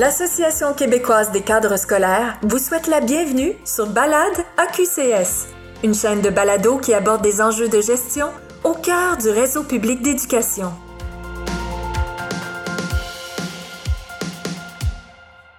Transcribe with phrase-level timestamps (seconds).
[0.00, 5.48] l'Association québécoise des cadres scolaires vous souhaite la bienvenue sur Balade AQCS,
[5.84, 8.28] une chaîne de balado qui aborde des enjeux de gestion
[8.64, 10.72] au cœur du réseau public d'éducation.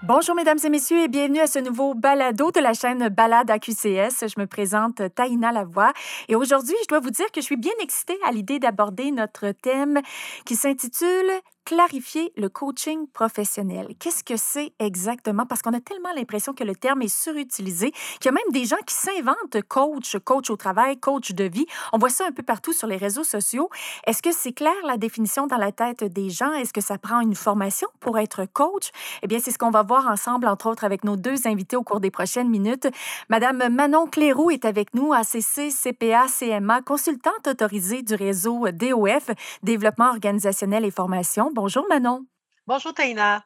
[0.02, 4.26] Bonjour mesdames et messieurs et bienvenue à ce nouveau balado de la chaîne Balade AQCS.
[4.28, 5.94] Je me présente Taïna Lavoie
[6.30, 9.52] et aujourd'hui, je dois vous dire que je suis bien excitée à l'idée d'aborder notre
[9.52, 10.02] thème
[10.46, 11.30] qui s'intitule
[11.72, 13.96] clarifier le coaching professionnel.
[13.98, 15.46] Qu'est-ce que c'est exactement?
[15.46, 18.66] Parce qu'on a tellement l'impression que le terme est surutilisé qu'il y a même des
[18.66, 21.66] gens qui s'inventent coach, coach au travail, coach de vie.
[21.94, 23.70] On voit ça un peu partout sur les réseaux sociaux.
[24.06, 26.52] Est-ce que c'est clair la définition dans la tête des gens?
[26.52, 28.90] Est-ce que ça prend une formation pour être coach?
[29.22, 31.84] Eh bien, c'est ce qu'on va voir ensemble, entre autres, avec nos deux invités au
[31.84, 32.90] cours des prochaines minutes.
[33.30, 39.30] Madame Manon Cléroux est avec nous, ACC, CPA, CMA, consultante autorisée du réseau DOF,
[39.64, 41.50] Développement organisationnel et formation.
[41.64, 42.26] Bonjour Manon.
[42.66, 43.46] Bonjour Taina.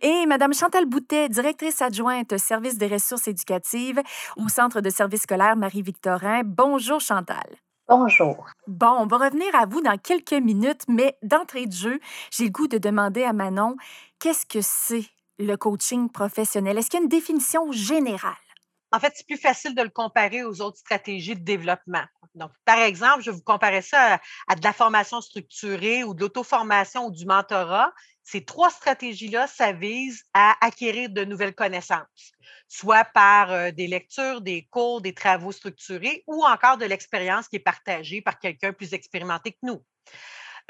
[0.00, 4.00] Et Madame Chantal Boutet, directrice adjointe service des ressources éducatives
[4.36, 6.42] au Centre de services scolaires Marie-Victorin.
[6.44, 7.42] Bonjour Chantal.
[7.88, 8.46] Bonjour.
[8.68, 11.98] Bon, on va revenir à vous dans quelques minutes, mais d'entrée de jeu,
[12.30, 13.74] j'ai le goût de demander à Manon,
[14.20, 15.06] qu'est-ce que c'est
[15.40, 16.78] le coaching professionnel?
[16.78, 18.51] Est-ce qu'il y a une définition générale?
[18.92, 22.04] En fait, c'est plus facile de le comparer aux autres stratégies de développement.
[22.34, 26.20] Donc, par exemple, je vais vous comparer ça à, de la formation structurée ou de
[26.20, 27.92] l'auto-formation ou du mentorat.
[28.22, 32.32] Ces trois stratégies-là, ça vise à acquérir de nouvelles connaissances,
[32.68, 37.56] soit par euh, des lectures, des cours, des travaux structurés ou encore de l'expérience qui
[37.56, 39.82] est partagée par quelqu'un plus expérimenté que nous.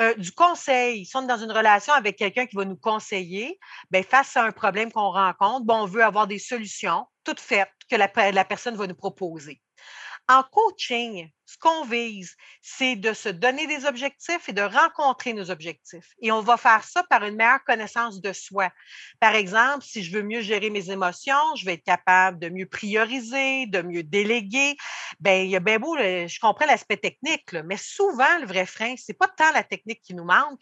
[0.00, 3.58] Euh, du conseil, ils sont dans une relation avec quelqu'un qui va nous conseiller,
[3.90, 7.72] bien, face à un problème qu'on rencontre, bon, on veut avoir des solutions toutes faites
[7.92, 9.60] que la, personne va nous proposer.
[10.28, 15.50] En coaching, ce qu'on vise, c'est de se donner des objectifs et de rencontrer nos
[15.50, 16.14] objectifs.
[16.22, 18.70] Et on va faire ça par une meilleure connaissance de soi.
[19.20, 22.66] Par exemple, si je veux mieux gérer mes émotions, je vais être capable de mieux
[22.66, 24.76] prioriser, de mieux déléguer.
[25.20, 28.94] Ben, il y a bien beau, je comprends l'aspect technique, mais souvent, le vrai frein,
[28.96, 30.60] c'est pas tant la technique qui nous manque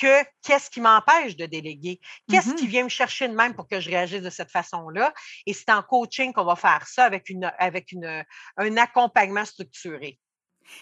[0.00, 2.00] que qu'est-ce qui m'empêche de déléguer?
[2.28, 2.68] Qu'est-ce qui mm-hmm.
[2.68, 5.14] vient me chercher de même pour que je réagisse de cette façon-là?
[5.46, 8.24] Et c'est en coaching qu'on va faire ça avec, une, avec une,
[8.56, 10.18] un accompagnement structuré.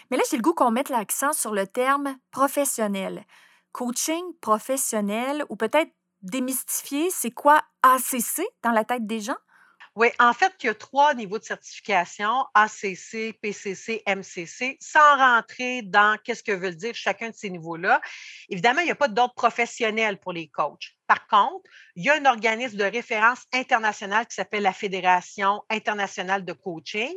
[0.09, 3.25] Mais là, j'ai le goût qu'on mette l'accent sur le terme professionnel.
[3.71, 5.91] Coaching professionnel ou peut-être
[6.21, 9.37] démystifier, c'est quoi ACC dans la tête des gens?
[9.95, 15.81] Oui, en fait, il y a trois niveaux de certification, ACC, PCC, MCC, sans rentrer
[15.81, 17.99] dans qu'est-ce que veut dire chacun de ces niveaux-là.
[18.47, 20.95] Évidemment, il n'y a pas d'ordre professionnel pour les coachs.
[21.07, 26.45] Par contre, il y a un organisme de référence international qui s'appelle la Fédération internationale
[26.45, 27.13] de coaching.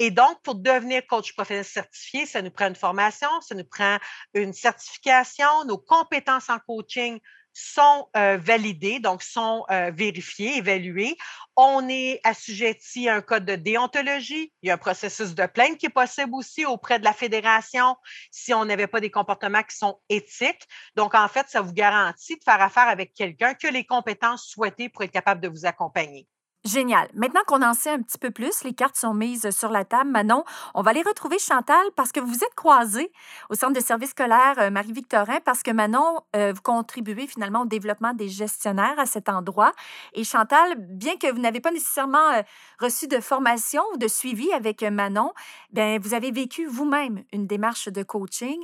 [0.00, 3.98] Et donc, pour devenir coach professionnel certifié, ça nous prend une formation, ça nous prend
[4.34, 7.20] une certification, nos compétences en coaching
[7.52, 11.16] sont euh, validés, donc sont euh, vérifiés, évalués.
[11.56, 14.52] On est assujetti à un code de déontologie.
[14.62, 17.96] Il y a un processus de plainte qui est possible aussi auprès de la fédération
[18.30, 20.66] si on n'avait pas des comportements qui sont éthiques.
[20.96, 24.88] Donc, en fait, ça vous garantit de faire affaire avec quelqu'un que les compétences souhaitées
[24.88, 26.26] pour être capable de vous accompagner.
[26.70, 27.08] Génial.
[27.14, 30.08] Maintenant qu'on en sait un petit peu plus, les cartes sont mises sur la table.
[30.08, 30.44] Manon,
[30.74, 33.10] on va aller retrouver Chantal parce que vous êtes croisés
[33.48, 37.64] au Centre de services scolaires euh, Marie-Victorin parce que Manon, euh, vous contribuez finalement au
[37.64, 39.72] développement des gestionnaires à cet endroit.
[40.14, 42.42] Et Chantal, bien que vous n'avez pas nécessairement euh,
[42.78, 45.32] reçu de formation ou de suivi avec Manon,
[45.72, 48.62] bien, vous avez vécu vous-même une démarche de coaching.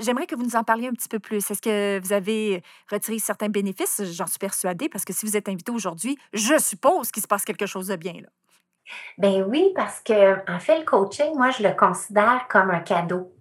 [0.00, 1.50] J'aimerais que vous nous en parliez un petit peu plus.
[1.50, 4.02] Est-ce que vous avez retiré certains bénéfices?
[4.12, 7.45] J'en suis persuadée parce que si vous êtes invité aujourd'hui, je suppose qu'il se passe
[7.46, 8.14] quelque chose de bien.
[8.14, 8.28] Là.
[9.18, 13.32] Ben oui, parce que en fait, le coaching, moi, je le considère comme un cadeau.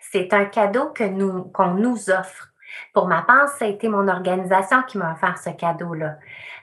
[0.00, 2.50] C'est un cadeau que nous, qu'on nous offre.
[2.92, 6.16] Pour ma part, ça a été mon organisation qui m'a offert ce cadeau-là.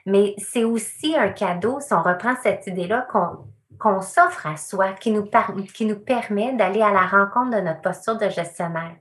[0.06, 3.46] Mais c'est aussi un cadeau, si on reprend cette idée-là, qu'on,
[3.78, 5.28] qu'on s'offre à soi, qui nous,
[5.72, 8.96] qui nous permet d'aller à la rencontre de notre posture de gestionnaire.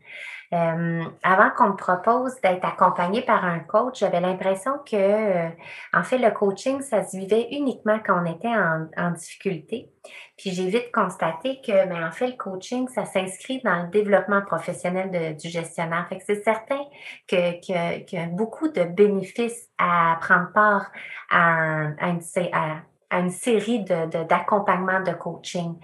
[0.53, 5.49] Euh, avant qu'on me propose d'être accompagnée par un coach, j'avais l'impression que, euh,
[5.93, 9.89] en fait, le coaching, ça se vivait uniquement quand on était en, en difficulté.
[10.37, 13.89] Puis j'ai vite constaté que, mais ben, en fait, le coaching, ça s'inscrit dans le
[13.89, 16.07] développement professionnel de, du gestionnaire.
[16.09, 16.81] Fait que c'est certain
[17.27, 20.91] que, que, que, beaucoup de bénéfices à prendre part
[21.29, 22.21] à, un, à, une,
[22.51, 22.81] à
[23.11, 25.75] à une série d'accompagnements de, de, coaching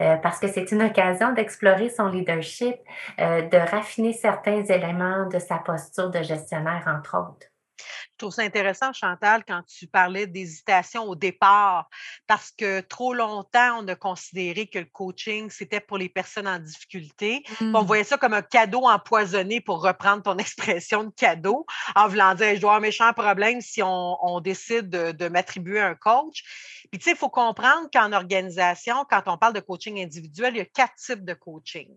[0.00, 2.76] euh, parce que c'est une occasion d'explorer son leadership,
[3.18, 7.48] euh, de raffiner certains éléments de sa posture de gestionnaire, entre autres.
[7.78, 11.88] Je trouve ça intéressant, Chantal, quand tu parlais d'hésitation au départ,
[12.26, 16.58] parce que trop longtemps, on a considéré que le coaching, c'était pour les personnes en
[16.58, 17.44] difficulté.
[17.60, 17.86] On mmh.
[17.86, 22.54] voyait ça comme un cadeau empoisonné, pour reprendre ton expression de cadeau, en voulant dire,
[22.54, 26.42] je dois avoir un méchant problème si on, décide de, de m'attribuer un coach.
[26.90, 30.58] Puis, tu sais, il faut comprendre qu'en organisation, quand on parle de coaching individuel, il
[30.58, 31.88] y a quatre types de coaching.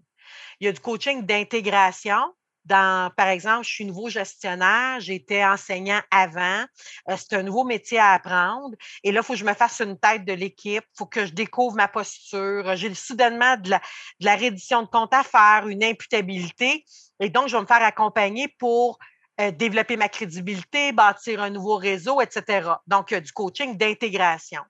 [0.59, 2.33] Il y a du coaching d'intégration,
[2.69, 6.63] dans, par exemple, je suis nouveau gestionnaire, j'étais enseignant avant,
[7.09, 8.75] euh, c'est un nouveau métier à apprendre.
[9.03, 11.25] Et là, il faut que je me fasse une tête de l'équipe, il faut que
[11.25, 12.75] je découvre ma posture.
[12.75, 13.71] J'ai soudainement de
[14.19, 16.85] la, reddition de compte à faire, une imputabilité.
[17.19, 18.99] Et donc, je vais me faire accompagner pour
[19.41, 22.69] euh, développer ma crédibilité, bâtir un nouveau réseau, etc.
[22.85, 24.61] Donc, du coaching d'intégration.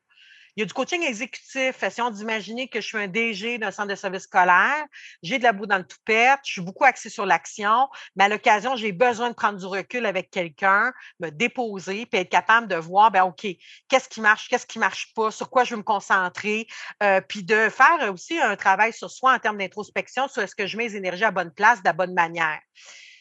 [0.55, 1.81] Il y a du coaching exécutif.
[1.83, 4.85] Essayons d'imaginer que je suis un DG d'un centre de service scolaire.
[5.23, 6.39] J'ai de la boue dans le toupette.
[6.45, 7.87] Je suis beaucoup axée sur l'action.
[8.15, 12.29] Mais à l'occasion, j'ai besoin de prendre du recul avec quelqu'un, me déposer, puis être
[12.29, 13.47] capable de voir, ben OK,
[13.87, 16.67] qu'est-ce qui marche, qu'est-ce qui marche pas, sur quoi je veux me concentrer,
[17.03, 20.67] euh, puis de faire aussi un travail sur soi en termes d'introspection, sur est-ce que
[20.67, 22.59] je mets les énergies à bonne place, de la bonne manière.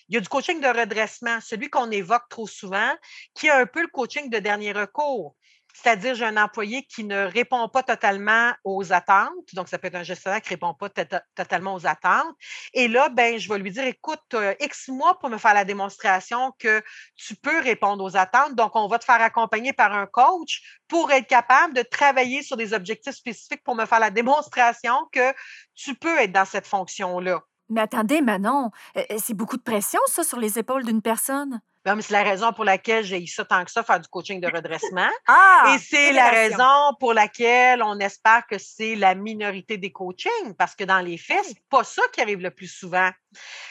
[0.08, 2.94] Il y a du coaching de redressement, celui qu'on évoque trop souvent,
[3.34, 5.36] qui est un peu le coaching de dernier recours.
[5.80, 9.54] C'est-à-dire, j'ai un employé qui ne répond pas totalement aux attentes.
[9.54, 10.88] Donc, ça peut être un gestionnaire qui ne répond pas
[11.36, 12.34] totalement aux attentes.
[12.74, 16.52] Et là, ben, je vais lui dire, écoute, X mois pour me faire la démonstration
[16.58, 16.82] que
[17.14, 18.56] tu peux répondre aux attentes.
[18.56, 22.56] Donc, on va te faire accompagner par un coach pour être capable de travailler sur
[22.56, 25.32] des objectifs spécifiques pour me faire la démonstration que
[25.76, 27.40] tu peux être dans cette fonction-là.
[27.68, 28.70] Mais attendez, Manon,
[29.18, 31.60] c'est beaucoup de pression, ça, sur les épaules d'une personne
[32.00, 34.46] c'est la raison pour laquelle j'ai eu ça tant que ça, faire du coaching de
[34.46, 35.08] redressement.
[35.26, 40.54] ah, et c'est la raison pour laquelle on espère que c'est la minorité des coachings,
[40.58, 43.10] parce que dans les faits, c'est pas ça qui arrive le plus souvent.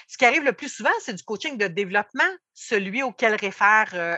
[0.08, 2.24] Ce qui arrive le plus souvent, c'est du coaching de développement,
[2.54, 4.16] celui auquel réfère, euh,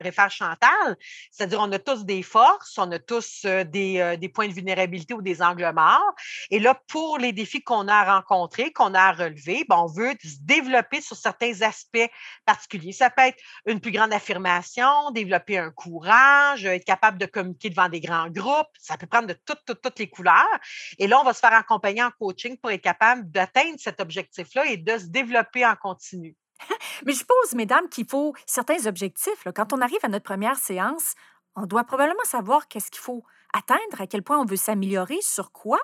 [0.00, 0.96] réfère Chantal.
[1.30, 4.52] C'est-à-dire, on a tous des forces, on a tous euh, des, euh, des, points de
[4.52, 6.14] vulnérabilité ou des angles morts.
[6.50, 9.86] Et là, pour les défis qu'on a à rencontrer, qu'on a à relever, ben, on
[9.86, 12.10] veut se développer sur certains aspects
[12.44, 12.92] particuliers.
[12.92, 17.88] Ça peut être une plus grande affirmation, développer un courage, être capable de communiquer devant
[17.88, 18.68] des grands groupes.
[18.78, 20.58] Ça peut prendre de toutes, toutes, toutes les couleurs.
[20.98, 24.66] Et là, on va se faire accompagner en coaching pour être capable d'atteindre cet objectif-là
[24.66, 26.36] et de se développer en continu.
[27.06, 29.46] Mais je suppose, mesdames, qu'il faut certains objectifs.
[29.54, 31.14] Quand on arrive à notre première séance,
[31.56, 35.52] on doit probablement savoir qu'est-ce qu'il faut atteindre, à quel point on veut s'améliorer, sur
[35.52, 35.80] quoi.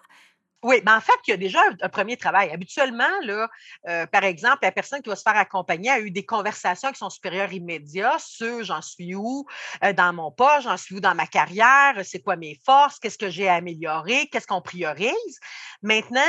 [0.64, 2.50] Oui, mais en fait, il y a déjà un, premier travail.
[2.50, 3.50] Habituellement, là,
[3.86, 6.96] euh, par exemple, la personne qui va se faire accompagner a eu des conversations avec
[6.96, 9.44] son supérieur immédiat sur j'en suis où
[9.84, 13.18] euh, dans mon poste, j'en suis où dans ma carrière, c'est quoi mes forces, qu'est-ce
[13.18, 15.38] que j'ai à améliorer, qu'est-ce qu'on priorise.
[15.82, 16.20] Maintenant,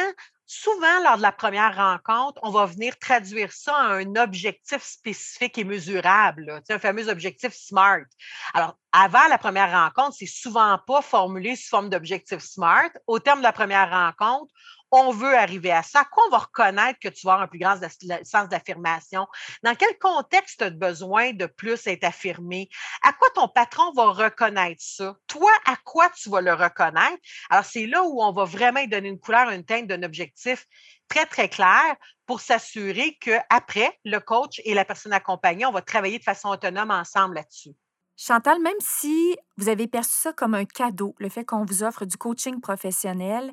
[0.45, 5.57] souvent, lors de la première rencontre, on va venir traduire ça en un objectif spécifique
[5.57, 8.05] et mesurable, un fameux objectif SMART.
[8.53, 12.91] Alors, avant la première rencontre, c'est souvent pas formulé sous forme d'objectif SMART.
[13.07, 14.53] Au terme de la première rencontre,
[14.95, 16.05] on veut arriver à ça?
[16.05, 17.77] Quoi on va reconnaître que tu vas avoir un plus grand
[18.23, 19.27] sens d'affirmation?
[19.63, 22.69] Dans quel contexte tu as besoin de plus être affirmé?
[23.03, 25.15] À quoi ton patron va reconnaître ça?
[25.27, 27.17] Toi, à quoi tu vas le reconnaître?
[27.49, 30.65] Alors, c'est là où on va vraiment donner une couleur, une teinte d'un objectif
[31.07, 31.95] très, très clair
[32.25, 36.91] pour s'assurer qu'après, le coach et la personne accompagnée, on va travailler de façon autonome
[36.91, 37.71] ensemble là-dessus.
[38.17, 42.05] Chantal, même si vous avez perçu ça comme un cadeau, le fait qu'on vous offre
[42.05, 43.51] du coaching professionnel,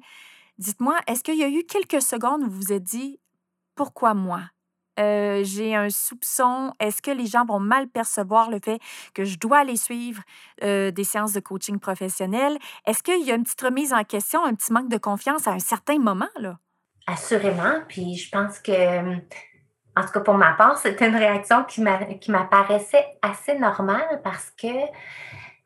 [0.59, 3.19] Dites-moi, est-ce qu'il y a eu quelques secondes où vous vous êtes dit
[3.75, 4.43] pourquoi moi?
[5.01, 6.73] Euh, j'ai un soupçon.
[6.79, 8.79] Est-ce que les gens vont mal percevoir le fait
[9.15, 10.23] que je dois aller suivre
[10.63, 12.59] euh, des séances de coaching professionnel?
[12.87, 15.53] Est-ce qu'il y a une petite remise en question, un petit manque de confiance à
[15.53, 16.29] un certain moment?
[16.37, 16.59] Là?
[17.07, 17.81] Assurément.
[17.89, 19.17] Puis je pense que,
[19.97, 24.69] en tout cas pour ma part, c'était une réaction qui m'apparaissait assez normale parce que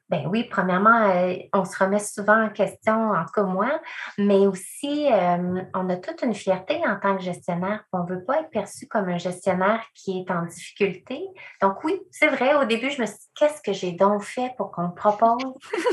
[0.09, 3.81] ben oui, premièrement, euh, on se remet souvent en question, en tout cas moi,
[4.19, 7.85] mais aussi, euh, on a toute une fierté en tant que gestionnaire.
[7.93, 11.27] On ne veut pas être perçu comme un gestionnaire qui est en difficulté.
[11.61, 14.55] Donc oui, c'est vrai, au début, je me suis dit, qu'est-ce que j'ai donc fait
[14.57, 15.43] pour qu'on me propose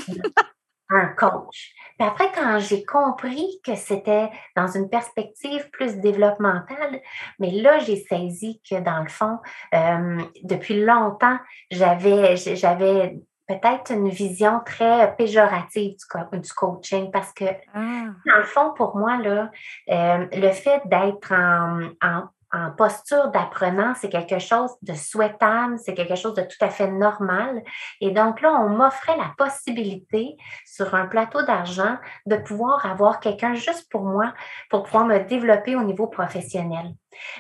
[0.89, 1.74] un coach?
[1.98, 7.01] Puis après, quand j'ai compris que c'était dans une perspective plus développementale,
[7.39, 9.39] mais là, j'ai saisi que dans le fond,
[9.74, 11.39] euh, depuis longtemps,
[11.72, 13.17] j'avais, j'avais
[13.48, 15.96] peut-être une vision très péjorative
[16.34, 18.06] du, coaching parce que, ah.
[18.26, 19.52] dans le fond, pour moi, là,
[19.90, 22.30] euh, le fait d'être en, en,
[22.78, 27.64] posture d'apprenant, c'est quelque chose de souhaitable, c'est quelque chose de tout à fait normal.
[28.00, 31.98] Et donc là, on m'offrait la possibilité sur un plateau d'argent
[32.28, 34.36] de pouvoir avoir quelqu'un juste pour moi,
[34.70, 36.94] pour pouvoir me développer au niveau professionnel.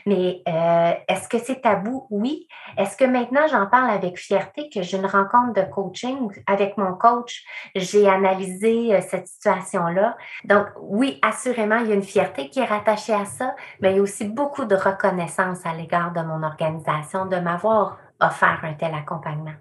[0.05, 2.07] Mais euh, est-ce que c'est tabou?
[2.09, 2.47] Oui.
[2.77, 6.93] Est-ce que maintenant j'en parle avec fierté que j'ai une rencontre de coaching avec mon
[6.93, 7.43] coach,
[7.75, 10.17] j'ai analysé euh, cette situation-là.
[10.45, 13.97] Donc oui, assurément, il y a une fierté qui est rattachée à ça, mais il
[13.97, 18.73] y a aussi beaucoup de reconnaissance à l'égard de mon organisation de m'avoir offert un
[18.73, 19.53] tel accompagnement.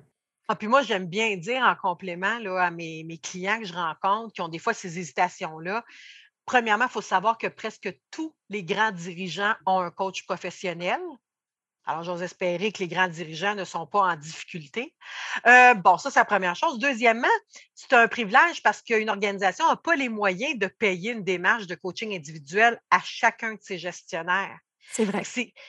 [0.49, 3.73] Ah, puis moi, j'aime bien dire en complément là, à mes, mes clients que je
[3.73, 5.85] rencontre qui ont des fois ces hésitations-là,
[6.47, 11.01] premièrement, il faut savoir que presque tous les grands dirigeants ont un coach professionnel.
[11.85, 14.95] Alors, j'ose espérer que les grands dirigeants ne sont pas en difficulté.
[15.47, 16.79] Euh, bon, ça, c'est la première chose.
[16.79, 17.27] Deuxièmement,
[17.75, 21.75] c'est un privilège parce qu'une organisation n'a pas les moyens de payer une démarche de
[21.75, 24.59] coaching individuel à chacun de ses gestionnaires.
[24.93, 25.23] C'est vrai.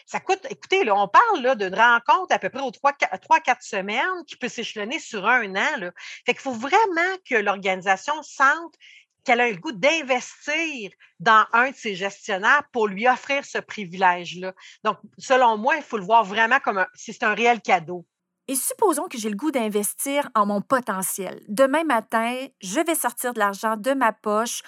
[0.06, 4.36] Ça coûte, écoutez, là, on parle d'une rencontre à peu près aux 3-4 semaines qui
[4.36, 5.78] peut s'échelonner sur un an.
[5.78, 5.92] Là.
[6.26, 8.76] Fait qu'il faut vraiment que l'organisation sente
[9.24, 14.54] qu'elle a le goût d'investir dans un de ses gestionnaires pour lui offrir ce privilège-là.
[14.84, 18.06] Donc, selon moi, il faut le voir vraiment comme si c'est un réel cadeau.
[18.50, 21.42] Et supposons que j'ai le goût d'investir en mon potentiel.
[21.48, 24.62] Demain matin, je vais sortir de l'argent de ma poche.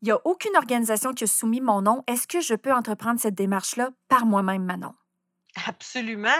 [0.00, 2.02] Il n'y a aucune organisation qui a soumis mon nom.
[2.08, 4.92] Est-ce que je peux entreprendre cette démarche-là par moi-même, Manon?
[5.66, 6.30] Absolument.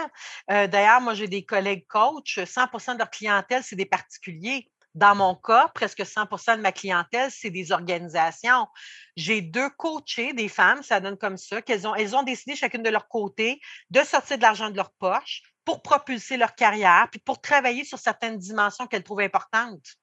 [0.51, 2.37] Euh, d'ailleurs, moi, j'ai des collègues coachs.
[2.37, 4.69] 100% de leur clientèle, c'est des particuliers.
[4.95, 8.67] Dans mon cas, presque 100% de ma clientèle, c'est des organisations.
[9.15, 12.83] J'ai deux coachés, des femmes, ça donne comme ça, qu'elles ont, elles ont décidé chacune
[12.83, 13.59] de leur côté
[13.89, 17.97] de sortir de l'argent de leur poche pour propulser leur carrière, puis pour travailler sur
[17.97, 19.95] certaines dimensions qu'elles trouvent importantes.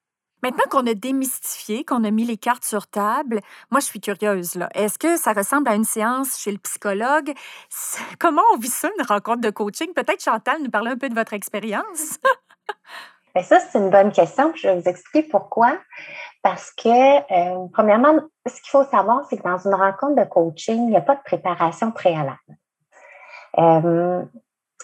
[0.43, 4.55] Maintenant qu'on a démystifié, qu'on a mis les cartes sur table, moi, je suis curieuse.
[4.55, 4.71] Là.
[4.75, 7.35] Est-ce que ça ressemble à une séance chez le psychologue?
[8.19, 9.93] Comment on vit ça, une rencontre de coaching?
[9.93, 12.19] Peut-être, Chantal, nous parler un peu de votre expérience.
[13.35, 14.53] Bien, ça, c'est une bonne question.
[14.57, 15.79] Je vais vous expliquer pourquoi.
[16.43, 18.15] Parce que, euh, premièrement,
[18.47, 21.17] ce qu'il faut savoir, c'est que dans une rencontre de coaching, il n'y a pas
[21.17, 22.39] de préparation préalable.
[23.59, 24.23] Euh,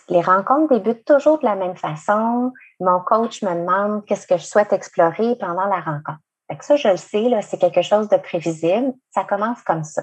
[0.08, 2.52] les rencontres débutent toujours de la même façon.
[2.78, 6.20] Mon coach me demande qu'est-ce que je souhaite explorer pendant la rencontre.
[6.48, 8.92] Fait que ça, je le sais, c'est quelque chose de prévisible.
[9.10, 10.02] Ça commence comme ça.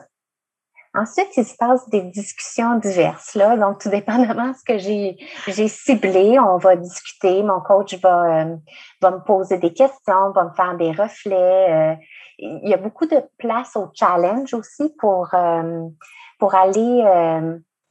[0.96, 3.34] Ensuite, il se passe des discussions diverses.
[3.34, 3.58] Là.
[3.58, 7.42] Donc, tout dépendamment de ce que j'ai, ciblé, on va discuter.
[7.42, 8.56] Mon coach va, euh,
[9.02, 11.94] va me poser des questions, va me faire des reflets.
[11.94, 11.96] Euh,
[12.38, 15.88] il y a beaucoup de place au challenge aussi pour, euh,
[16.38, 17.04] pour aller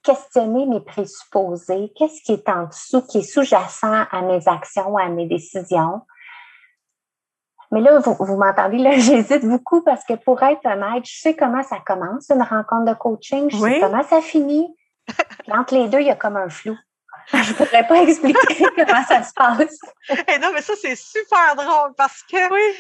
[0.03, 1.93] questionner mes présupposés.
[1.97, 6.03] Qu'est-ce qui est en dessous, qui est sous-jacent à mes actions, à mes décisions?
[7.73, 11.35] Mais là, vous, vous m'entendez, là, j'hésite beaucoup parce que pour être honnête, je sais
[11.35, 14.69] comment ça commence, une rencontre de coaching, je sais comment ça finit.
[15.51, 16.79] entre les deux, il y a comme un flou.
[17.33, 19.79] Je ne pourrais pas expliquer comment ça se passe.
[20.11, 22.77] Et eh non, mais ça, c'est super drôle parce que, oui.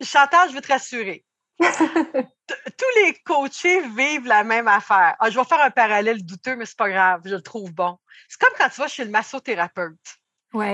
[0.00, 1.24] Chantal, je veux te rassurer.
[1.58, 5.16] Tous les coachés vivent la même affaire.
[5.18, 7.98] Ah, je vais faire un parallèle douteux, mais c'est pas grave, je le trouve bon.
[8.28, 10.18] C'est comme quand tu vas chez le massothérapeute.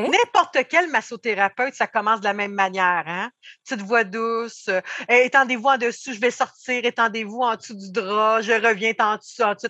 [0.08, 3.04] N'importe quel massothérapeute, ça commence de la même manière.
[3.06, 3.30] Hein?
[3.64, 8.40] Petite voix douce, euh, étendez-vous en dessous, je vais sortir, étendez-vous en dessous du drap,
[8.40, 9.68] je reviens en dessous, en dessous,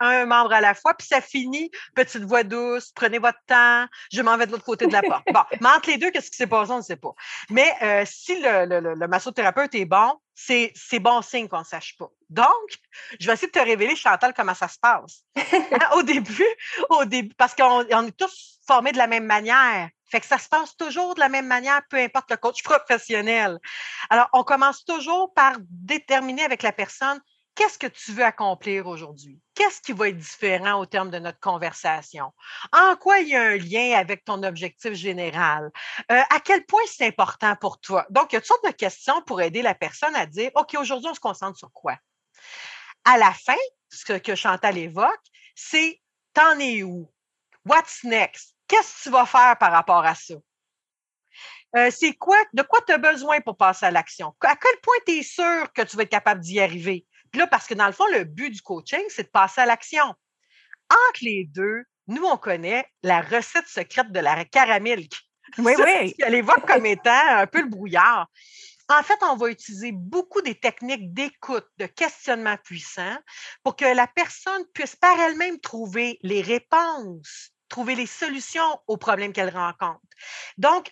[0.00, 4.22] un membre à la fois, puis ça finit, petite voix douce, prenez votre temps, je
[4.22, 5.24] m'en vais de l'autre côté de la porte.
[5.32, 7.14] Bon, mais entre les deux, qu'est-ce qui s'est passé, on ne sait pas.
[7.50, 11.96] Mais euh, si le, le, le massothérapeute est bon, c'est bon signe qu'on ne sache
[11.96, 12.10] pas.
[12.28, 12.48] Donc,
[13.20, 15.24] je vais essayer de te révéler, Chantal, comment ça se passe.
[15.72, 16.46] Hein, au début,
[16.90, 19.88] au début, parce qu'on est tous formés de la même manière.
[20.10, 23.58] Fait que ça se passe toujours de la même manière, peu importe le coach professionnel.
[24.10, 27.20] Alors, on commence toujours par déterminer avec la personne
[27.54, 29.40] qu'est-ce que tu veux accomplir aujourd'hui?
[29.54, 32.32] Qu'est-ce qui va être différent au terme de notre conversation?
[32.72, 35.70] En quoi il y a un lien avec ton objectif général?
[36.10, 38.06] Euh, à quel point c'est important pour toi?
[38.10, 40.74] Donc, il y a toutes sortes de questions pour aider la personne à dire, OK,
[40.78, 41.96] aujourd'hui, on se concentre sur quoi?
[43.04, 43.56] À la fin,
[43.90, 46.00] ce que Chantal évoque, c'est
[46.32, 47.10] t'en es où?
[47.64, 48.54] What's next?
[48.66, 50.34] Qu'est-ce que tu vas faire par rapport à ça?
[51.76, 54.34] Euh, c'est quoi, de quoi tu as besoin pour passer à l'action?
[54.40, 57.06] À quel point tu es sûr que tu vas être capable d'y arriver?
[57.38, 60.14] Là, parce que dans le fond, le but du coaching, c'est de passer à l'action.
[60.90, 65.14] Entre les deux, nous, on connaît la recette secrète de la caramilk.
[65.58, 66.14] Oui, oui.
[66.18, 68.28] Elle évoque comme étant un peu le brouillard.
[68.88, 73.16] En fait, on va utiliser beaucoup des techniques d'écoute, de questionnement puissant
[73.62, 79.32] pour que la personne puisse par elle-même trouver les réponses, trouver les solutions aux problèmes
[79.32, 80.00] qu'elle rencontre.
[80.58, 80.90] Donc,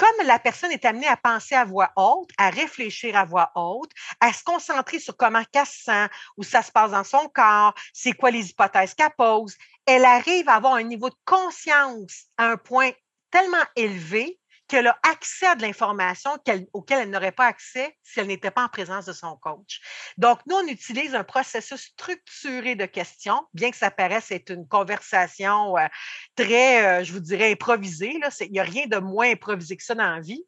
[0.00, 3.90] comme la personne est amenée à penser à voix haute, à réfléchir à voix haute,
[4.20, 7.74] à se concentrer sur comment elle se sent, où ça se passe dans son corps,
[7.92, 12.46] c'est quoi les hypothèses qu'elle pose, elle arrive à avoir un niveau de conscience à
[12.46, 12.92] un point
[13.30, 14.39] tellement élevé
[14.70, 16.30] qu'elle a accès à de l'information
[16.72, 19.80] auquel elle n'aurait pas accès si elle n'était pas en présence de son coach.
[20.16, 24.68] Donc, nous, on utilise un processus structuré de questions, bien que ça paraisse être une
[24.68, 25.86] conversation euh,
[26.36, 28.20] très, euh, je vous dirais, improvisée.
[28.42, 30.44] Il n'y a rien de moins improvisé que ça dans la vie.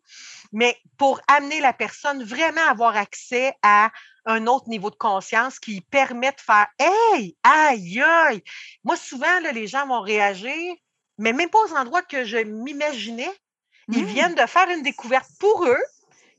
[0.53, 3.91] Mais pour amener la personne vraiment à avoir accès à
[4.25, 8.43] un autre niveau de conscience qui permet de faire Hey, aïe, aïe.
[8.85, 10.77] Moi, souvent, là, les gens vont réagir,
[11.19, 13.33] mais même pas aux endroits que je m'imaginais.
[13.89, 14.07] Ils mmh.
[14.07, 15.83] viennent de faire une découverte pour eux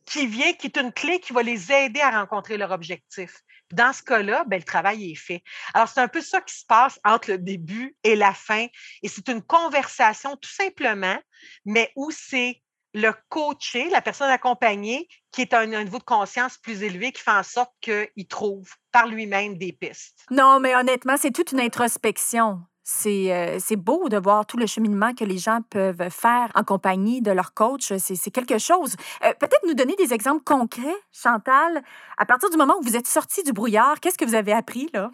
[0.06, 3.42] qui vient, qui est une clé qui va les aider à rencontrer leur objectif.
[3.72, 5.42] Dans ce cas-là, ben, le travail est fait.
[5.74, 8.68] Alors, c'est un peu ça qui se passe entre le début et la fin.
[9.02, 11.18] Et c'est une conversation tout simplement,
[11.66, 12.62] mais où c'est
[12.94, 17.22] le coaché, la personne accompagnée, qui est à un niveau de conscience plus élevé, qui
[17.24, 20.26] fait en sorte qu'il trouve par lui-même des pistes.
[20.30, 22.62] Non, mais honnêtement, c'est toute une introspection.
[23.06, 27.22] Euh, c'est beau de voir tout le cheminement que les gens peuvent faire en compagnie
[27.22, 27.94] de leur coach.
[27.98, 28.96] C'est quelque chose.
[29.24, 31.82] Euh, peut-être nous donner des exemples concrets, Chantal.
[32.18, 34.90] À partir du moment où vous êtes sorti du brouillard, qu'est-ce que vous avez appris
[34.94, 35.12] là?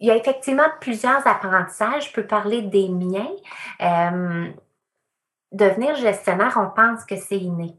[0.00, 2.08] Il y a effectivement plusieurs apprentissages.
[2.08, 3.30] Je peux parler des miens.
[3.80, 4.50] Euh,
[5.52, 7.74] devenir gestionnaire, on pense que c'est inné.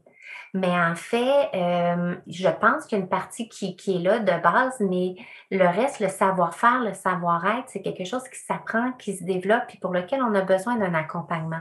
[0.56, 4.42] Mais en fait, euh, je pense qu'il y a une partie qui, est là de
[4.42, 5.14] base, mais
[5.50, 9.78] le reste, le savoir-faire, le savoir-être, c'est quelque chose qui s'apprend, qui se développe et
[9.78, 11.60] pour lequel on a besoin d'un accompagnement.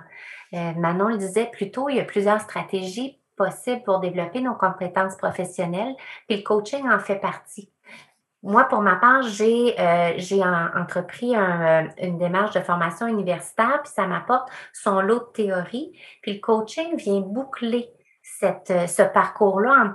[0.54, 4.56] Euh, Manon le disait plus tôt, il y a plusieurs stratégies possibles pour développer nos
[4.56, 5.94] compétences professionnelles,
[6.30, 7.74] et le coaching en fait partie.
[8.44, 14.48] Moi, pour ma part, j'ai euh, entrepris une démarche de formation universitaire, puis ça m'apporte
[14.72, 15.92] son lot de théorie.
[16.22, 17.90] Puis le coaching vient boucler
[18.40, 19.94] cette, euh, ce parcours-là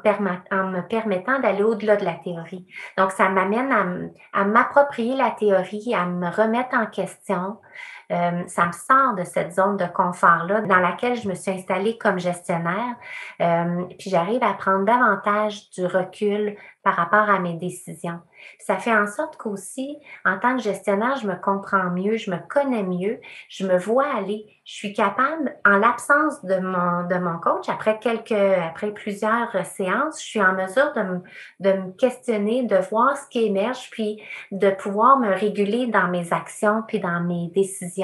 [0.51, 2.67] en, me permettant d'aller au-delà de la théorie.
[2.97, 7.59] Donc, ça m'amène à, m'approprier la théorie, à me remettre en question.
[8.11, 11.97] Euh, ça me sort de cette zone de confort-là dans laquelle je me suis installée
[11.99, 12.97] comme gestionnaire.
[13.41, 18.21] Euh, puis j'arrive à prendre davantage du recul par rapport à mes décisions.
[18.59, 22.39] Ça fait en sorte qu'aussi, en tant que gestionnaire, je me comprends mieux, je me
[22.49, 24.47] connais mieux, je me vois aller.
[24.65, 30.23] Je suis capable, en l'absence de mon, de mon coach, après quelques, après plusieurs séances,
[30.23, 31.01] je suis en mesure de
[31.61, 36.33] de me questionner, de voir ce qui émerge, puis de pouvoir me réguler dans mes
[36.33, 38.00] actions, puis dans mes décisions.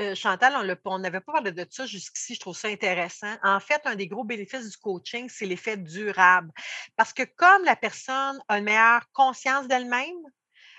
[0.00, 3.34] Euh, Chantal, on n'avait pas parlé de ça jusqu'ici, je trouve ça intéressant.
[3.42, 6.50] En fait, un des gros bénéfices du coaching, c'est l'effet durable.
[6.96, 10.18] Parce que comme la personne a une meilleure conscience d'elle-même,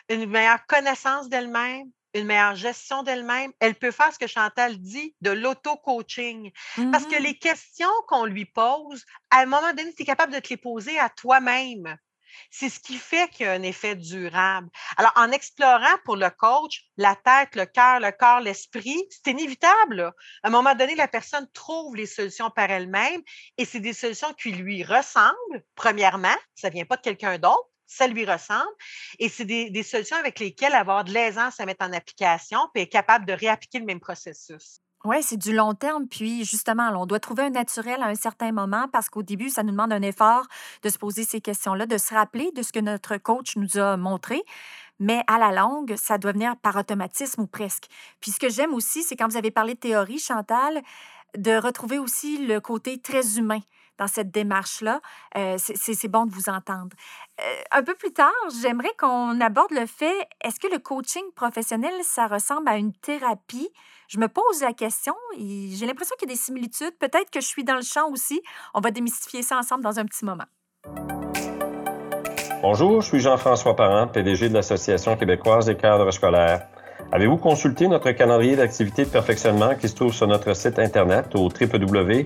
[0.09, 5.15] une meilleure connaissance d'elle-même, une meilleure gestion d'elle-même, elle peut faire ce que Chantal dit
[5.21, 6.51] de l'auto-coaching.
[6.91, 10.33] Parce que mmh les questions qu'on lui pose, à un moment donné, tu es capable
[10.33, 11.97] de te les poser à toi-même.
[12.51, 14.69] C'est ce qui fait qu'il y a un effet durable.
[14.97, 20.13] Alors, en explorant pour le coach la tête, le cœur, le corps, l'esprit, c'est inévitable.
[20.43, 23.21] À un moment donné, la personne trouve les solutions par elle-même
[23.57, 26.35] et c'est des solutions qui lui ressemblent, premièrement.
[26.55, 28.69] Ça ne vient pas de quelqu'un d'autre ça lui ressemble.
[29.17, 32.91] Et c'est des, solutions avec lesquelles avoir de l'aisance à mettre en application, puis être
[32.91, 34.79] capable de réappliquer le même processus.
[35.05, 36.07] Oui, c'est du long terme.
[36.07, 39.63] Puis, justement, on doit trouver un naturel à un certain moment parce qu'au début, ça
[39.63, 40.45] nous demande un effort
[40.83, 43.95] de se poser ces questions-là, de se rappeler de ce que notre coach nous a
[43.95, 44.41] montré.
[44.99, 47.85] Mais à la longue, ça doit venir par automatisme ou presque.
[48.19, 50.81] Puis, ce que j'aime aussi, c'est quand vous avez parlé de théorie, Chantal,
[51.37, 53.59] de retrouver aussi le côté très humain
[53.99, 55.01] dans cette démarche-là.
[55.37, 56.95] Euh, c'est bon de vous entendre.
[57.39, 61.93] Euh, un peu plus tard, j'aimerais qu'on aborde le fait, est-ce que le coaching professionnel,
[62.03, 63.69] ça ressemble à une thérapie?
[64.07, 66.97] Je me pose la question et j'ai l'impression qu'il y a des similitudes.
[66.97, 68.41] Peut-être que je suis dans le champ aussi.
[68.73, 70.45] On va démystifier ça ensemble dans un petit moment.
[72.61, 76.67] Bonjour, je suis Jean-François Parent, PDG de l'Association québécoise des cadres scolaires.
[77.11, 81.49] Avez-vous consulté notre calendrier d'activités de perfectionnement qui se trouve sur notre site Internet au
[81.49, 82.25] www.aqcs.ca?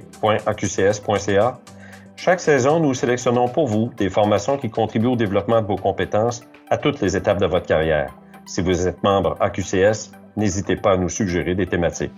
[2.17, 6.43] Chaque saison, nous sélectionnons pour vous des formations qui contribuent au développement de vos compétences
[6.69, 8.13] à toutes les étapes de votre carrière.
[8.46, 12.12] Si vous êtes membre AQCS, n'hésitez pas à nous suggérer des thématiques.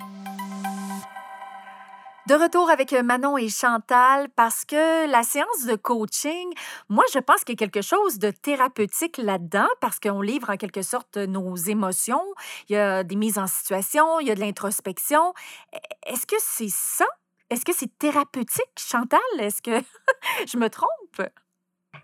[2.27, 6.51] De retour avec euh, Manon et Chantal parce que la séance de coaching,
[6.89, 10.57] moi, je pense qu'il y a quelque chose de thérapeutique là-dedans parce qu'on livre en
[10.57, 12.23] quelque sorte nos émotions.
[12.67, 15.33] Il y a des mises en situation, il y a de l'introspection.
[15.75, 17.05] E-, est-ce que c'est ça?
[17.51, 19.19] Est-ce que c'est thérapeutique, Chantal?
[19.37, 19.79] Est-ce que
[20.47, 21.29] je me trompe?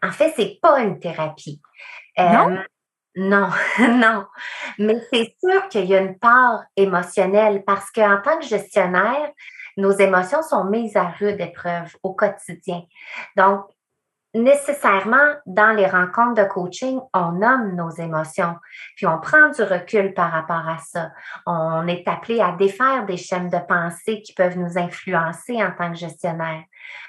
[0.03, 1.59] En fait, c'est pas une thérapie.
[2.15, 2.51] non?
[2.51, 2.57] Euh,
[3.15, 4.25] non, non.
[4.77, 9.31] Mais c'est sûr qu'il y a une part émotionnelle parce qu'en tant que gestionnaire,
[9.77, 12.83] nos émotions sont mises à rude épreuve au quotidien.
[13.35, 13.65] Donc,
[14.33, 18.55] nécessairement, dans les rencontres de coaching, on nomme nos émotions,
[18.95, 21.11] puis on prend du recul par rapport à ça.
[21.45, 25.91] On est appelé à défaire des chaînes de pensée qui peuvent nous influencer en tant
[25.91, 26.63] que gestionnaire.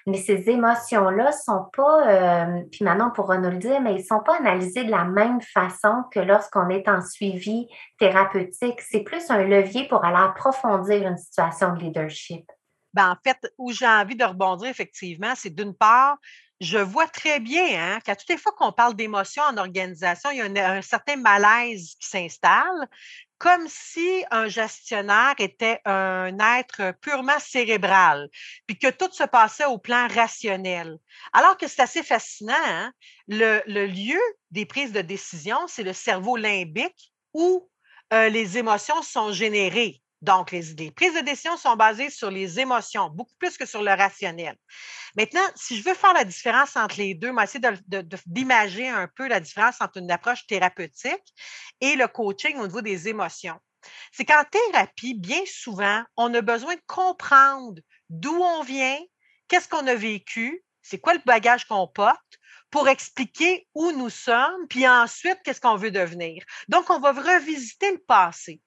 [0.06, 4.04] Mais ces émotions-là sont pas, euh, puis maintenant on pourra nous le dire, mais ils
[4.04, 8.80] sont pas analysés de la même façon que lorsqu'on est en suivi thérapeutique.
[8.80, 12.50] C'est plus un levier pour aller approfondir une situation de leadership.
[12.94, 16.18] Ben, en fait, où j'ai envie de rebondir, effectivement, c'est d'une part,
[16.60, 20.38] je vois très bien hein, qu'à toutes les fois qu'on parle d'émotions en organisation, il
[20.38, 22.88] y a un, certain malaise qui s'installe,
[23.42, 28.28] comme si un gestionnaire était un être purement cérébral,
[28.68, 30.96] puis que tout se passait au plan rationnel.
[31.32, 32.92] Alors que c'est assez fascinant, hein,
[33.26, 34.20] le, lieu
[34.52, 37.68] des prises de décision, c'est le cerveau limbique où
[38.12, 40.01] euh, les émotions sont générées.
[40.22, 43.90] Donc, les, prises de décision sont basées sur les émotions, beaucoup plus que sur le
[43.90, 44.56] rationnel.
[45.16, 47.60] Maintenant, si je veux faire la différence entre les deux, moi, essayer
[48.26, 51.34] d'imaginer un peu la différence entre une approche thérapeutique
[51.80, 53.58] et le coaching au niveau des émotions.
[54.12, 58.98] C'est qu'en thérapie, bien souvent, on a besoin de comprendre d'où on vient,
[59.48, 62.38] qu'est-ce qu'on a vécu, c'est quoi le bagage qu'on porte
[62.70, 66.44] pour expliquer où nous sommes, puis ensuite, qu'est-ce qu'on veut devenir.
[66.68, 68.60] Donc, on va revisiter le passé.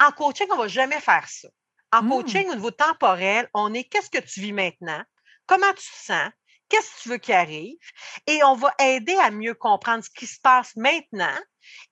[0.00, 1.48] En coaching, on ne va jamais faire ça.
[1.92, 2.10] En mmh.
[2.10, 5.02] coaching, au niveau temporel, on est qu'est-ce que tu vis maintenant?
[5.46, 6.30] Comment tu te sens?
[6.68, 7.78] Qu'est-ce que tu veux qu'il arrive?
[8.26, 11.36] Et on va aider à mieux comprendre ce qui se passe maintenant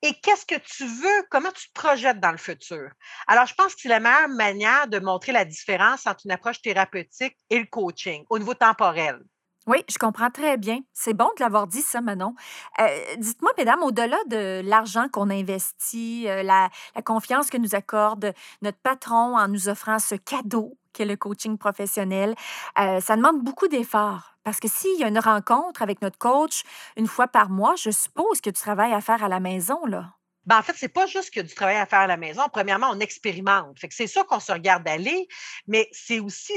[0.03, 2.91] et qu'est-ce que tu veux, comment tu te projettes dans le futur.
[3.27, 6.61] Alors, je pense que c'est la meilleure manière de montrer la différence entre une approche
[6.61, 9.19] thérapeutique et le coaching au niveau temporel.
[9.67, 10.79] Oui, je comprends très bien.
[10.93, 12.37] C'est bon de l'avoir dit, ça, Manon.
[12.81, 12.87] Euh,
[13.19, 16.71] dites-moi, mesdames, au-delà de l'argent qu'on investit, euh, la,
[17.05, 22.37] confiance que nous accorde notre patron en nous offrant ce cadeau qu'est le coaching professionnel,
[22.79, 24.37] euh, ça demande beaucoup d'efforts.
[24.45, 26.63] Parce que s'il y a une rencontre avec notre coach
[26.97, 30.13] une fois par mois, je suppose que tu travailles à faire à la maison, là.
[30.47, 32.17] Ben, en fait, c'est pas juste qu'il y a du travail à faire à la
[32.17, 32.43] maison.
[32.53, 33.79] Premièrement, on expérimente.
[33.81, 35.27] Fait que c'est ça qu'on se regarde aller,
[35.67, 36.53] mais c'est aussi,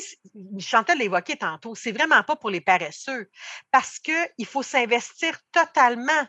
[0.60, 3.30] Chantal l'évoquait tantôt, c'est vraiment pas pour les paresseux
[3.72, 6.28] parce qu'il faut s'investir totalement,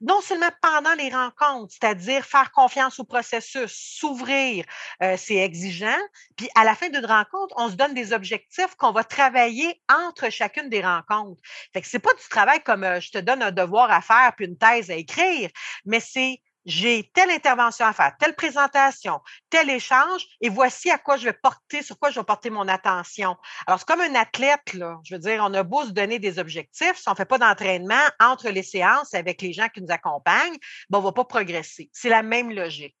[0.00, 4.64] non seulement pendant les rencontres, c'est-à-dire faire confiance au processus, s'ouvrir,
[5.02, 5.98] euh, c'est exigeant.
[6.36, 10.30] Puis à la fin d'une rencontre, on se donne des objectifs qu'on va travailler entre
[10.30, 11.42] chacune des rencontres.
[11.74, 14.32] Fait que c'est pas du travail comme euh, je te donne un devoir à faire
[14.34, 15.50] puis une thèse à écrire,
[15.84, 19.20] mais c'est j'ai telle intervention à faire, telle présentation,
[19.50, 22.68] tel échange, et voici à quoi je vais porter, sur quoi je vais porter mon
[22.68, 23.36] attention.
[23.66, 24.98] Alors, c'est comme un athlète, là.
[25.04, 27.38] Je veux dire, on a beau se donner des objectifs, si on ne fait pas
[27.38, 30.56] d'entraînement entre les séances avec les gens qui nous accompagnent,
[30.90, 31.90] ben, on ne va pas progresser.
[31.92, 32.96] C'est la même logique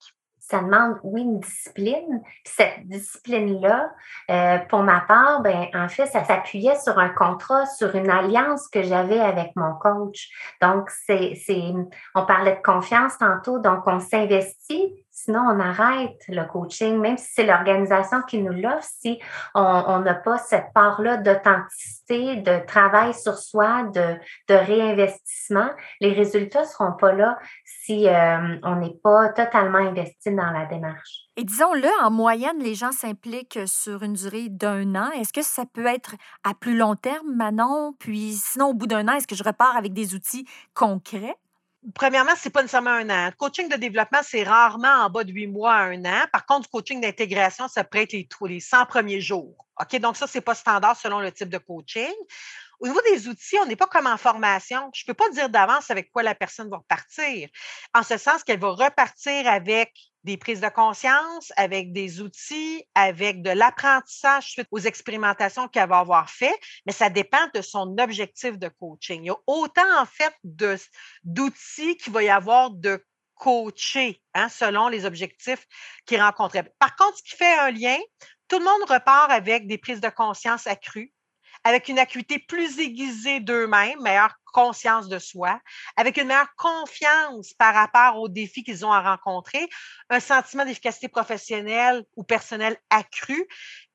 [0.52, 2.22] ça demande, oui, une discipline.
[2.44, 3.90] Cette discipline-là,
[4.30, 8.68] euh, pour ma part, ben, en fait, ça s'appuyait sur un contrat, sur une alliance
[8.68, 10.28] que j'avais avec mon coach.
[10.60, 11.34] Donc, c'est,
[12.14, 14.92] on parlait de confiance tantôt, donc on s'investit
[15.24, 19.20] Sinon, on arrête le coaching, même si c'est l'organisation qui nous l'offre, si
[19.54, 26.66] on n'a pas cette part-là d'authenticité, de travail sur soi, de, réinvestissement, les résultats ne
[26.66, 31.28] seront pas là si euh, on n'est pas totalement investi dans la démarche.
[31.36, 35.10] Et disons-le, en moyenne, les gens s'impliquent sur une durée d'un an.
[35.12, 37.94] Est-ce que ça peut être à plus long terme, Manon?
[37.98, 41.36] Puis sinon, au bout d'un an, est-ce que je repars avec des outils concrets?
[41.94, 43.26] Premièrement, ce n'est pas nécessairement un an.
[43.26, 46.26] Le coaching de développement, c'est rarement en bas de huit mois à un an.
[46.32, 49.66] Par contre, du coaching d'intégration, ça peut être les, les 100 premiers jours.
[49.80, 49.96] OK?
[50.00, 52.12] Donc, ça, ce n'est pas standard selon le type de coaching.
[52.80, 54.90] Au niveau des outils, on n'est pas comme en formation.
[54.94, 57.48] Je ne peux pas dire d'avance avec quoi la personne va repartir,
[57.94, 63.42] en ce sens qu'elle va repartir avec des prises de conscience, avec des outils, avec
[63.42, 66.54] de l'apprentissage suite aux expérimentations qu'elle va avoir fait,
[66.86, 69.22] mais ça dépend de son objectif de coaching.
[69.22, 70.34] Il y a autant, en fait,
[71.24, 73.04] d'outils qu'il va y avoir de
[73.34, 75.66] coacher hein, selon les objectifs
[76.06, 76.72] qu'il rencontrait.
[76.78, 77.98] Par contre, ce qui fait un lien,
[78.46, 81.12] tout le monde repart avec des prises de conscience accrues,
[81.64, 85.60] avec une acuité plus aiguisée d'eux-mêmes, meilleure conscience de soi,
[85.96, 89.68] avec une meilleure confiance par rapport aux défis qu'ils ont à rencontrer,
[90.10, 93.46] un sentiment d'efficacité professionnelle ou personnelle accru,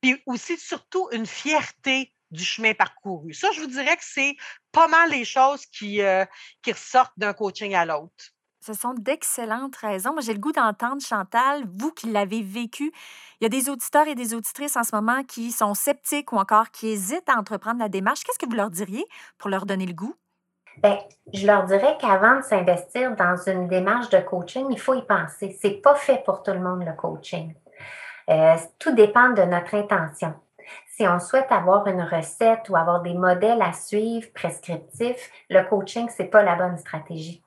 [0.02, 3.34] puis aussi surtout une fierté du chemin parcouru.
[3.34, 4.36] Ça, je vous dirais que c'est
[4.72, 6.26] pas mal les choses qui, euh,
[6.62, 8.34] qui ressortent d'un coaching à l'autre.
[8.68, 10.14] Ce sont d'excellentes raisons.
[10.20, 12.92] J'ai le goût d'entendre, Chantal, vous qui l'avez vécu.
[13.40, 16.36] Il y a des auditeurs et des auditrices en ce moment qui sont sceptiques ou
[16.36, 18.26] encore qui hésitent à entreprendre la démarche.
[18.26, 19.06] Qu'est-ce que vous leur diriez
[19.38, 20.14] pour leur donner le goût?
[20.84, 20.98] Bien,
[21.34, 25.58] je leur dirais qu'avant de s'investir dans une démarche de coaching, il faut y penser.
[25.62, 27.56] C'est pas fait pour tout le monde le coaching.
[28.30, 30.34] Euh, tout dépend de notre intention.
[30.90, 36.10] Si on souhaite avoir une recette ou avoir des modèles à suivre prescriptifs, le coaching,
[36.10, 37.42] c'est pas la bonne stratégie.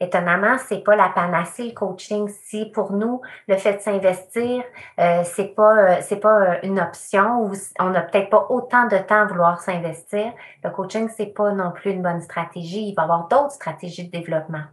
[0.00, 2.28] Étonnamment, c'est pas la panacée le coaching.
[2.28, 4.62] Si pour nous le fait de s'investir,
[4.98, 8.86] euh, c'est pas euh, c'est pas euh, une option ou on n'a peut-être pas autant
[8.86, 10.32] de temps à vouloir s'investir,
[10.62, 12.88] le coaching c'est pas non plus une bonne stratégie.
[12.88, 14.64] Il va y avoir d'autres stratégies de développement.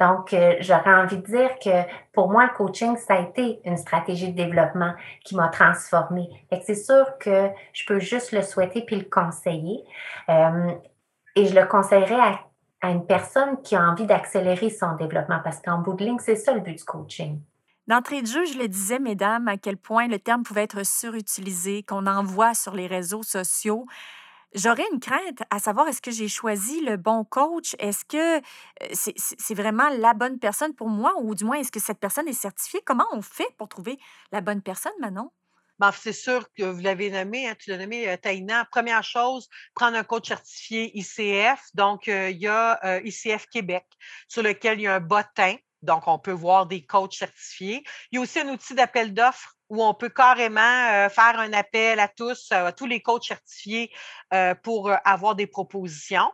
[0.00, 3.76] Donc, euh, j'aurais envie de dire que pour moi, le coaching, ça a été une
[3.76, 4.92] stratégie de développement
[5.24, 6.28] qui m'a transformée.
[6.62, 9.84] c'est sûr que je peux juste le souhaiter puis le conseiller.
[11.36, 12.47] et je le conseillerais à
[12.80, 16.36] à une personne qui a envie d'accélérer son développement, parce qu'en bout de ligne, c'est
[16.36, 17.40] ça le but du coaching.
[17.86, 21.82] D'entrée de jeu, je le disais, mesdames, à quel point le terme pouvait être surutilisé,
[21.82, 23.86] qu'on envoie sur les réseaux sociaux.
[24.54, 27.74] J'aurais une crainte à savoir est-ce que j'ai choisi le bon coach?
[27.78, 28.40] Est-ce que euh,
[28.92, 31.14] c'est vraiment la bonne personne pour moi?
[31.20, 32.80] Ou du moins est-ce que cette personne est certifiée?
[32.84, 33.98] Comment on fait pour trouver
[34.32, 35.30] la bonne personne, Manon?
[35.78, 38.64] Ben, c'est sûr que vous l'avez nommé, hein, tu l'as nommé, euh, Taïna.
[38.64, 41.60] Première chose, prendre un coach certifié ICF.
[41.74, 43.86] Donc, euh, il y a euh, ICF Québec,
[44.26, 45.54] sur lequel il y a un bottin.
[45.82, 47.84] Donc, on peut voir des coachs certifiés.
[48.10, 52.00] Il y a aussi un outil d'appel d'offres où on peut carrément faire un appel
[52.00, 53.92] à tous, à tous les coachs certifiés
[54.62, 56.32] pour avoir des propositions.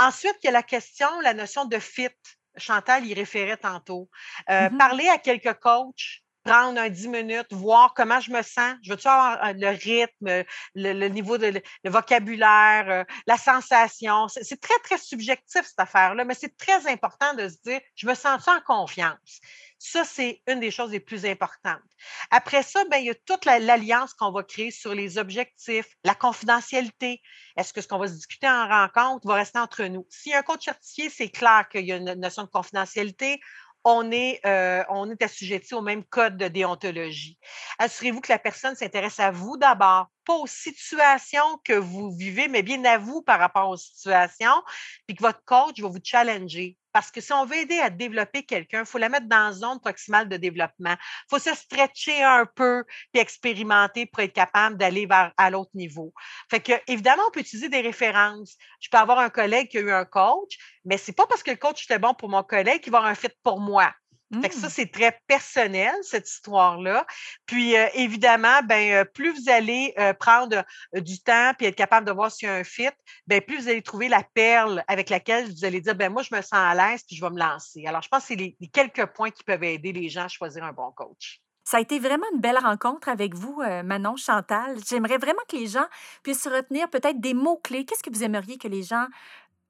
[0.00, 2.08] Ensuite, il y a la question, la notion de fit.
[2.56, 4.10] Chantal y référait tantôt.
[4.48, 4.76] Mm-hmm.
[4.76, 8.74] Parler à quelques coachs prendre un 10 minutes, voir comment je me sens.
[8.82, 14.28] Je veux-tu avoir euh, le rythme, le, niveau de le vocabulaire, euh, la sensation?
[14.28, 18.14] C'est très, très subjectif, cette affaire-là, mais c'est très important de se dire, je me
[18.14, 19.40] sens en confiance?
[19.78, 21.82] Ça, c'est une des choses les plus importantes.
[22.30, 26.14] Après ça, ben, il y a toute l'alliance qu'on va créer sur les objectifs, la
[26.14, 27.20] confidentialité.
[27.56, 30.06] Est-ce que ce qu'on va se discuter en rencontre va rester entre nous?
[30.08, 33.40] Si un coach certifié, c'est clair qu'il y a une notion de confidentialité
[33.84, 34.84] on est, euh,
[35.20, 37.38] assujetti au même code de déontologie.
[37.78, 42.62] Assurez-vous que la personne s'intéresse à vous d'abord, pas aux situations que vous vivez, mais
[42.62, 44.62] bien à vous par rapport aux situations,
[45.06, 46.76] puis que votre coach va vous challenger.
[46.92, 49.52] Parce que si on veut aider à développer quelqu'un, il faut la mettre dans la
[49.52, 50.94] zone proximale de développement.
[50.94, 55.70] Il faut se stretcher un peu puis expérimenter pour être capable d'aller vers à l'autre
[55.74, 56.12] niveau.
[56.50, 58.56] Fait que, évidemment, on peut utiliser des références.
[58.80, 61.50] Je peux avoir un collègue qui a eu un coach, mais c'est pas parce que
[61.50, 63.92] le coach était bon pour mon collègue qu'il va avoir un fit pour moi.
[64.40, 64.70] Fait que ça, mmh.
[64.70, 67.06] c'est très personnel, cette histoire-là.
[67.44, 70.64] Puis, euh, évidemment, ben, euh, plus vous allez euh, prendre
[70.94, 72.88] du temps puis être capable de voir s'il y a un fit,
[73.26, 76.34] ben, plus vous allez trouver la perle avec laquelle vous allez dire, ben, moi, je
[76.34, 77.84] me sens à l'aise puis je vais me lancer.
[77.86, 80.64] Alors, je pense que c'est les, quelques points qui peuvent aider les gens à choisir
[80.64, 81.40] un bon coach.
[81.64, 84.78] Ça a été vraiment une belle rencontre avec vous, Manon, Chantal.
[84.88, 85.86] J'aimerais vraiment que les gens
[86.24, 87.84] puissent retenir peut-être des mots-clés.
[87.84, 89.06] Qu'est-ce que vous aimeriez que les gens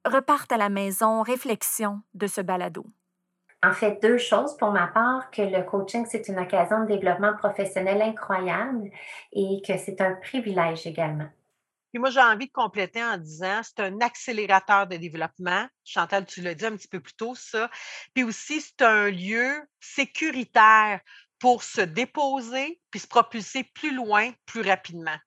[0.03, 2.83] repartent à la maison, réflexion de ce balado?
[3.63, 7.35] En fait deux choses pour ma part, que le coaching, c'est une occasion de développement
[7.37, 8.91] professionnel incroyable
[9.31, 11.29] et que c'est un privilège également.
[11.91, 15.67] Puis moi, j'ai envie de compléter en disant, c'est un accélérateur de développement.
[15.85, 17.69] Chantal, tu l'as dit un petit peu plus tôt, ça.
[18.15, 21.01] Puis aussi, c'est un lieu sécuritaire
[21.39, 25.17] pour se déposer puis se propulser plus loin, plus rapidement.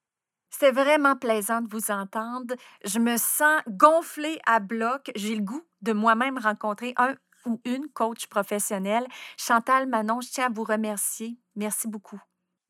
[0.51, 2.55] C'est vraiment plaisant de vous entendre.
[2.85, 5.11] Je me sens gonflée à bloc.
[5.15, 7.15] J'ai le goût de moi-même rencontrer un
[7.47, 9.07] ou une coach professionnelle.
[9.39, 11.39] Chantal Manon, je tiens à vous remercier.
[11.55, 12.21] Merci beaucoup.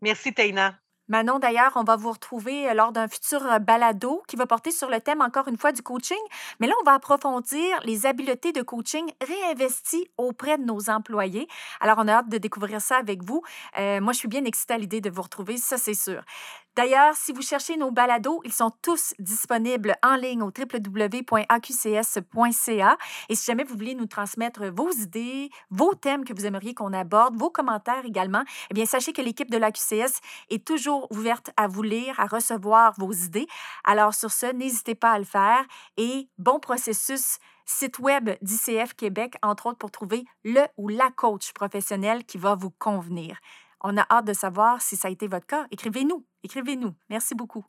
[0.00, 0.78] Merci, Taina.
[1.08, 4.72] Manon, d'ailleurs, on va vous retrouver euh, lors d'un futur euh, balado qui va porter
[4.72, 6.18] sur le thème, encore une fois, du coaching.
[6.58, 11.46] Mais là, on va approfondir les habiletés de coaching réinvesties auprès de nos employés.
[11.80, 13.42] Alors, on a hâte de découvrir ça avec vous.
[13.78, 16.22] Euh, moi, je suis bien excitée à l'idée de vous retrouver, ça, c'est sûr.
[16.76, 21.38] D'ailleurs, si vous cherchez nos balados, ils sont tous disponibles en ligne au www.aqcs.ca.
[23.30, 26.92] Et si jamais vous voulez nous transmettre vos idées, vos thèmes que vous aimeriez qu'on
[26.92, 31.68] aborde, vos commentaires également, eh bien, sachez que l'équipe de l'AQCS est toujours ouverte à
[31.68, 33.46] vous lire, à recevoir vos idées.
[33.84, 35.64] Alors, sur ce, n'hésitez pas à le faire
[35.96, 41.52] et bon processus site web d'ICF Québec, entre autres pour trouver le ou la coach
[41.52, 43.38] professionnel qui va vous convenir.
[43.82, 45.66] On a hâte de savoir si ça a été votre cas.
[45.70, 46.94] Écrivez-nous, écrivez-nous.
[47.10, 47.64] Merci beaucoup.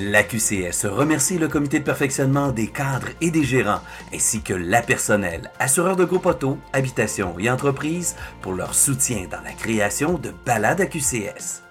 [0.00, 3.80] La QCS remercie le comité de perfectionnement des cadres et des gérants,
[4.14, 9.40] ainsi que la personnel, assureurs de groupe auto, habitation et entreprises pour leur soutien dans
[9.40, 11.67] la création de Balade à QCS.